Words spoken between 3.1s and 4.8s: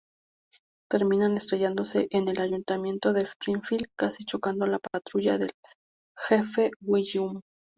de Springfield, casi chocando la